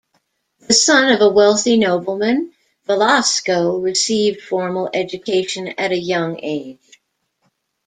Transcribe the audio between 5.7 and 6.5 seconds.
at a young